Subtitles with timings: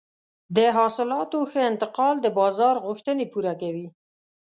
[0.55, 3.87] د حاصلاتو ښه انتقال د بازار غوښتنې پوره کوي.